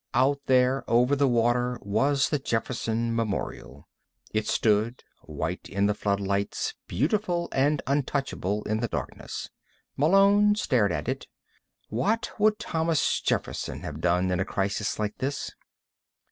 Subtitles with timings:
[0.15, 3.87] Out there, over the water, was the Jefferson Memorial.
[4.33, 9.51] It stood, white in the floodlights, beautiful and untouchable in the darkness.
[9.95, 11.27] Malone stared at it.
[11.89, 15.51] What would Thomas Jefferson have done in a crisis like this?